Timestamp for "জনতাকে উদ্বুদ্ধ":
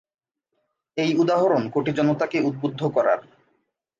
1.91-2.81